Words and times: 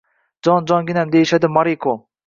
—Jonim, 0.47 0.65
jonginam 0.71 1.15
deyishadi, 1.19 1.55
Moriko. 1.59 1.99